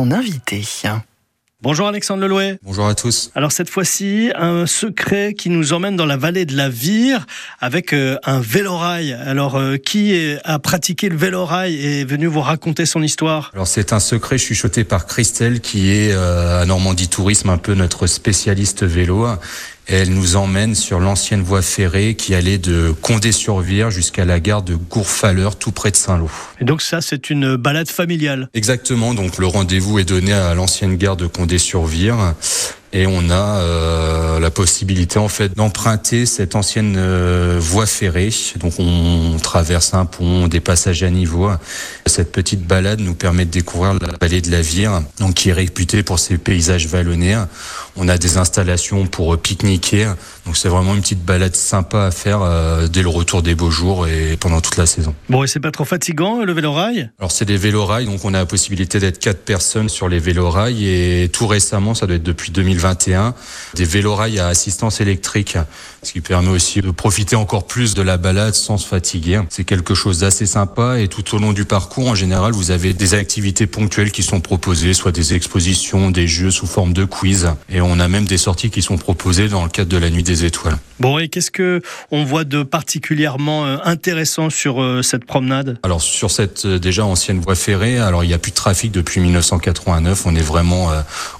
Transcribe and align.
son 0.00 0.12
invité. 0.12 0.62
Bonjour 1.60 1.86
Alexandre 1.86 2.22
Lelouet. 2.22 2.58
Bonjour 2.62 2.86
à 2.86 2.94
tous. 2.94 3.30
Alors 3.34 3.52
cette 3.52 3.68
fois-ci, 3.68 4.30
un 4.34 4.64
secret 4.64 5.34
qui 5.34 5.50
nous 5.50 5.74
emmène 5.74 5.94
dans 5.94 6.06
la 6.06 6.16
vallée 6.16 6.46
de 6.46 6.56
la 6.56 6.70
Vire 6.70 7.26
avec 7.60 7.92
euh, 7.92 8.16
un 8.24 8.40
vélorail. 8.40 9.12
Alors 9.12 9.56
euh, 9.56 9.76
qui 9.76 10.38
a 10.42 10.58
pratiqué 10.58 11.10
le 11.10 11.18
vélorail 11.18 11.74
et 11.74 12.00
est 12.00 12.04
venu 12.04 12.28
vous 12.28 12.40
raconter 12.40 12.86
son 12.86 13.02
histoire? 13.02 13.50
Alors 13.52 13.66
c'est 13.66 13.92
un 13.92 14.00
secret 14.00 14.38
chuchoté 14.38 14.84
par 14.84 15.04
Christelle 15.04 15.60
qui 15.60 15.90
est 15.90 16.14
euh, 16.14 16.62
à 16.62 16.64
Normandie 16.64 17.08
Tourisme 17.08 17.50
un 17.50 17.58
peu 17.58 17.74
notre 17.74 18.06
spécialiste 18.06 18.84
vélo 18.84 19.26
elle 19.90 20.10
nous 20.10 20.36
emmène 20.36 20.74
sur 20.74 21.00
l'ancienne 21.00 21.42
voie 21.42 21.62
ferrée 21.62 22.14
qui 22.14 22.34
allait 22.34 22.58
de 22.58 22.94
Condé-sur-Vire 23.02 23.90
jusqu'à 23.90 24.24
la 24.24 24.38
gare 24.38 24.62
de 24.62 24.76
Gourfaleur, 24.76 25.56
tout 25.56 25.72
près 25.72 25.90
de 25.90 25.96
Saint-Lô. 25.96 26.30
Et 26.60 26.64
donc 26.64 26.80
ça, 26.80 27.00
c'est 27.00 27.28
une 27.28 27.56
balade 27.56 27.90
familiale. 27.90 28.48
Exactement, 28.54 29.14
donc 29.14 29.38
le 29.38 29.46
rendez-vous 29.46 29.98
est 29.98 30.04
donné 30.04 30.32
à 30.32 30.54
l'ancienne 30.54 30.96
gare 30.96 31.16
de 31.16 31.26
Condé-sur-Vire 31.26 32.34
et 32.92 33.06
on 33.06 33.30
a 33.30 33.58
euh, 33.58 34.40
la 34.40 34.50
possibilité 34.50 35.18
en 35.18 35.28
fait 35.28 35.56
d'emprunter 35.56 36.26
cette 36.26 36.56
ancienne 36.56 36.96
euh, 36.98 37.58
voie 37.60 37.86
ferrée. 37.86 38.30
Donc 38.58 38.74
on 38.78 39.36
traverse 39.40 39.94
un 39.94 40.06
pont, 40.06 40.48
des 40.48 40.60
passages 40.60 41.02
à 41.02 41.10
niveau. 41.10 41.50
Cette 42.06 42.32
petite 42.32 42.66
balade 42.66 43.00
nous 43.00 43.14
permet 43.14 43.44
de 43.44 43.50
découvrir 43.50 43.94
la 43.94 44.08
vallée 44.20 44.40
de 44.40 44.50
la 44.50 44.60
Vire, 44.60 45.02
donc 45.18 45.34
qui 45.34 45.50
est 45.50 45.52
réputée 45.52 46.02
pour 46.02 46.18
ses 46.18 46.38
paysages 46.38 46.88
vallonnés. 46.88 47.40
On 47.96 48.08
a 48.08 48.18
des 48.18 48.38
installations 48.38 49.06
pour 49.06 49.38
pique-niquer. 49.38 50.12
Donc 50.46 50.56
c'est 50.56 50.68
vraiment 50.68 50.94
une 50.94 51.00
petite 51.00 51.24
balade 51.24 51.54
sympa 51.54 52.06
à 52.06 52.10
faire 52.10 52.40
euh, 52.42 52.88
dès 52.88 53.02
le 53.02 53.08
retour 53.08 53.42
des 53.42 53.54
beaux 53.54 53.70
jours 53.70 54.08
et 54.08 54.36
pendant 54.36 54.60
toute 54.60 54.76
la 54.76 54.86
saison. 54.86 55.14
Bon, 55.28 55.44
et 55.44 55.46
c'est 55.46 55.60
pas 55.60 55.70
trop 55.70 55.84
fatigant 55.84 56.42
le 56.44 56.52
vélorail 56.52 57.10
Alors 57.20 57.30
c'est 57.30 57.44
des 57.44 57.56
vélorails, 57.56 58.06
donc 58.06 58.24
on 58.24 58.34
a 58.34 58.38
la 58.38 58.46
possibilité 58.46 58.98
d'être 58.98 59.20
quatre 59.20 59.44
personnes 59.44 59.88
sur 59.88 60.08
les 60.08 60.18
vélorails 60.18 60.88
et 60.88 61.28
tout 61.28 61.46
récemment, 61.46 61.94
ça 61.94 62.06
doit 62.06 62.16
être 62.16 62.22
depuis 62.22 62.50
2000 62.50 62.79
2021 62.80 63.34
des 63.74 63.84
vélorails 63.84 64.38
à 64.38 64.48
assistance 64.48 65.00
électrique, 65.00 65.56
ce 66.02 66.12
qui 66.12 66.20
permet 66.20 66.48
aussi 66.48 66.80
de 66.80 66.90
profiter 66.90 67.36
encore 67.36 67.66
plus 67.66 67.94
de 67.94 68.02
la 68.02 68.16
balade 68.16 68.54
sans 68.54 68.78
se 68.78 68.86
fatiguer. 68.86 69.40
C'est 69.50 69.64
quelque 69.64 69.94
chose 69.94 70.20
d'assez 70.20 70.46
sympa 70.46 70.98
et 70.98 71.08
tout 71.08 71.34
au 71.34 71.38
long 71.38 71.52
du 71.52 71.64
parcours, 71.64 72.08
en 72.08 72.14
général, 72.14 72.52
vous 72.52 72.70
avez 72.70 72.94
des 72.94 73.14
activités 73.14 73.66
ponctuelles 73.66 74.10
qui 74.10 74.22
sont 74.22 74.40
proposées, 74.40 74.94
soit 74.94 75.12
des 75.12 75.34
expositions, 75.34 76.10
des 76.10 76.26
jeux 76.26 76.50
sous 76.50 76.66
forme 76.66 76.92
de 76.92 77.04
quiz, 77.04 77.50
et 77.68 77.80
on 77.80 77.98
a 78.00 78.08
même 78.08 78.24
des 78.24 78.38
sorties 78.38 78.70
qui 78.70 78.82
sont 78.82 78.96
proposées 78.96 79.48
dans 79.48 79.62
le 79.62 79.68
cadre 79.68 79.90
de 79.90 79.96
la 79.96 80.10
Nuit 80.10 80.22
des 80.22 80.44
Étoiles. 80.44 80.78
Bon, 81.00 81.18
et 81.18 81.28
qu'est-ce 81.28 81.50
que 81.50 81.80
on 82.10 82.24
voit 82.24 82.44
de 82.44 82.62
particulièrement 82.62 83.64
euh, 83.64 83.78
intéressant 83.84 84.50
sur 84.50 84.82
euh, 84.82 85.02
cette 85.02 85.24
promenade? 85.24 85.78
Alors 85.82 86.02
sur 86.02 86.30
cette 86.30 86.66
euh, 86.66 86.78
déjà 86.78 87.06
ancienne 87.06 87.40
voie 87.40 87.54
ferrée, 87.54 87.98
alors 87.98 88.22
il 88.22 88.28
n'y 88.28 88.34
a 88.34 88.38
plus 88.38 88.50
de 88.50 88.56
trafic 88.56 88.92
depuis 88.92 89.20
1989, 89.20 90.26
on 90.26 90.36
est 90.36 90.42
vraiment 90.42 90.90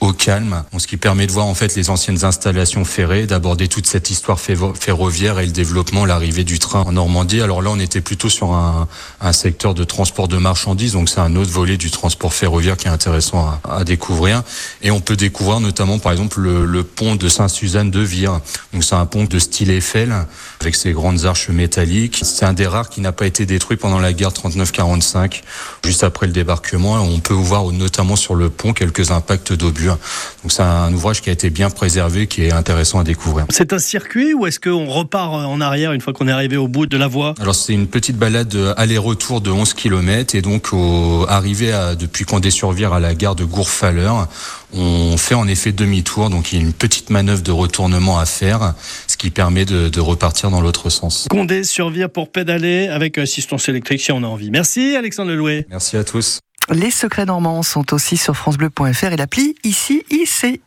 au 0.00 0.12
calme, 0.12 0.64
ce 0.76 0.86
qui 0.86 0.96
permet 0.96 1.25
de 1.26 1.32
voir 1.32 1.46
en 1.46 1.54
fait 1.54 1.74
les 1.74 1.90
anciennes 1.90 2.24
installations 2.24 2.84
ferrées, 2.84 3.26
d'aborder 3.26 3.68
toute 3.68 3.86
cette 3.86 4.10
histoire 4.10 4.38
ferroviaire 4.40 5.38
et 5.38 5.46
le 5.46 5.52
développement, 5.52 6.04
l'arrivée 6.04 6.44
du 6.44 6.58
train 6.58 6.82
en 6.82 6.92
Normandie. 6.92 7.40
Alors 7.40 7.62
là, 7.62 7.70
on 7.70 7.78
était 7.78 8.00
plutôt 8.00 8.28
sur 8.28 8.52
un, 8.52 8.86
secteur 9.32 9.74
de 9.74 9.84
transport 9.84 10.28
de 10.28 10.36
marchandises, 10.36 10.92
donc 10.92 11.08
c'est 11.08 11.20
un 11.20 11.36
autre 11.36 11.50
volet 11.50 11.76
du 11.76 11.90
transport 11.90 12.32
ferroviaire 12.32 12.76
qui 12.76 12.86
est 12.86 12.90
intéressant 12.90 13.60
à, 13.68 13.84
découvrir. 13.84 14.42
Et 14.82 14.90
on 14.90 15.00
peut 15.00 15.16
découvrir 15.16 15.60
notamment 15.60 15.98
par 15.98 16.12
exemple 16.12 16.40
le, 16.40 16.64
le 16.64 16.84
pont 16.84 17.16
de 17.16 17.28
Saint-Suzanne 17.28 17.90
de 17.90 18.00
Vire. 18.00 18.40
Donc 18.72 18.84
c'est 18.84 18.94
un 18.94 19.06
pont 19.06 19.24
de 19.24 19.38
style 19.38 19.70
Eiffel, 19.70 20.14
avec 20.60 20.74
ses 20.74 20.92
grandes 20.92 21.24
arches 21.24 21.48
métalliques. 21.48 22.20
C'est 22.22 22.44
un 22.44 22.52
des 22.52 22.66
rares 22.66 22.88
qui 22.88 23.00
n'a 23.00 23.12
pas 23.12 23.26
été 23.26 23.46
détruit 23.46 23.76
pendant 23.76 23.98
la 23.98 24.12
guerre 24.12 24.30
39-45, 24.30 25.42
juste 25.84 26.04
après 26.04 26.26
le 26.26 26.32
débarquement. 26.32 26.94
On 26.94 27.20
peut 27.20 27.34
voir 27.34 27.66
notamment 27.72 28.16
sur 28.16 28.34
le 28.34 28.50
pont 28.50 28.72
quelques 28.72 29.10
impacts 29.10 29.52
d'obus. 29.52 29.88
Donc 29.88 30.50
c'est 30.50 30.62
un 30.62 30.92
ouvrage 30.92 31.15
qui 31.20 31.30
a 31.30 31.32
été 31.32 31.50
bien 31.50 31.70
préservé, 31.70 32.26
qui 32.26 32.44
est 32.44 32.52
intéressant 32.52 32.98
à 32.98 33.04
découvrir. 33.04 33.46
C'est 33.50 33.72
un 33.72 33.78
circuit 33.78 34.34
ou 34.34 34.46
est-ce 34.46 34.60
qu'on 34.60 34.86
repart 34.86 35.32
en 35.32 35.60
arrière 35.60 35.92
une 35.92 36.00
fois 36.00 36.12
qu'on 36.12 36.28
est 36.28 36.32
arrivé 36.32 36.56
au 36.56 36.68
bout 36.68 36.86
de 36.86 36.96
la 36.96 37.08
voie? 37.08 37.34
Alors 37.40 37.54
c'est 37.54 37.72
une 37.72 37.86
petite 37.86 38.16
balade 38.16 38.56
aller-retour 38.76 39.40
de 39.40 39.50
11 39.50 39.74
km 39.74 40.34
et 40.34 40.42
donc 40.42 40.72
au, 40.72 41.26
arrivé 41.28 41.72
à, 41.72 41.94
depuis 41.94 42.24
Condé-sur-Vire 42.24 42.92
à 42.92 43.00
la 43.00 43.14
gare 43.14 43.34
de 43.34 43.44
Gourfaleur, 43.44 44.28
on 44.74 45.16
fait 45.16 45.34
en 45.34 45.46
effet 45.48 45.72
demi-tour, 45.72 46.30
donc 46.30 46.52
il 46.52 46.58
y 46.58 46.62
a 46.62 46.64
une 46.64 46.72
petite 46.72 47.10
manœuvre 47.10 47.42
de 47.42 47.52
retournement 47.52 48.18
à 48.18 48.26
faire, 48.26 48.74
ce 49.06 49.16
qui 49.16 49.30
permet 49.30 49.64
de, 49.64 49.88
de 49.88 50.00
repartir 50.00 50.50
dans 50.50 50.60
l'autre 50.60 50.90
sens. 50.90 51.26
Condé 51.30 51.64
survire 51.64 52.10
pour 52.10 52.30
pédaler 52.30 52.88
avec 52.88 53.18
assistance 53.18 53.68
électrique 53.68 54.00
si 54.00 54.12
on 54.12 54.22
a 54.22 54.26
envie. 54.26 54.50
Merci 54.50 54.96
Alexandre 54.96 55.30
Lelouet. 55.30 55.66
Merci 55.70 55.96
à 55.96 56.04
tous. 56.04 56.40
Les 56.72 56.90
secrets 56.90 57.26
normands 57.26 57.62
sont 57.62 57.94
aussi 57.94 58.16
sur 58.16 58.36
francebleu.fr 58.36 59.12
et 59.12 59.16
l'appli 59.16 59.54
ici 59.62 60.02
ICI. 60.10 60.60